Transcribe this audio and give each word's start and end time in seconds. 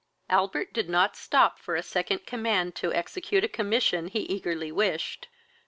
Albert 0.31 0.73
did 0.73 0.89
not 0.89 1.15
stop 1.15 1.59
for 1.59 1.75
a 1.75 1.83
second 1.83 2.25
command 2.25 2.73
to 2.73 2.91
execute 2.91 3.43
a 3.43 3.47
commission 3.47 4.07
he 4.07 4.21
eagerly 4.21 4.71
wished. 4.71 5.27